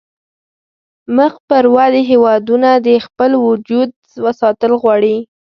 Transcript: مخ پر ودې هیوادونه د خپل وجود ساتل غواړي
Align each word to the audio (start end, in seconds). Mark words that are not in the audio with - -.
مخ 1.15 1.33
پر 1.49 1.63
ودې 1.75 2.01
هیوادونه 2.11 2.69
د 2.87 2.87
خپل 3.05 3.31
وجود 3.47 3.89
ساتل 4.41 4.71
غواړي 4.81 5.15